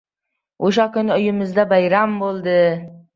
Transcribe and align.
o‘sha 0.69 0.85
kuni 0.95 1.13
uyimizda 1.15 1.65
bayram 1.73 2.17
bo‘ldi. 2.23 2.57